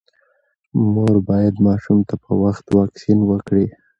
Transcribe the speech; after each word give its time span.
مور 0.93 1.15
باید 1.29 1.55
ماشوم 1.65 1.99
ته 2.09 2.15
په 2.23 2.31
وخت 2.43 2.65
واکسین 2.77 3.19
وکړي۔ 3.25 3.65